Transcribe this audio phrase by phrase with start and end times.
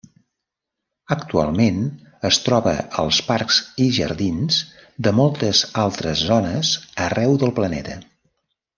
[1.15, 1.83] Actualment
[2.31, 2.73] es troba
[3.05, 4.59] als parcs i jardins
[5.09, 6.77] de moltes altres zones
[7.11, 8.05] arreu del planeta.